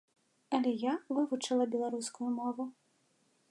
Але 0.57 0.71
я 0.83 0.93
вывучыла 1.17 1.69
беларускую 1.75 2.29
мову. 2.41 2.69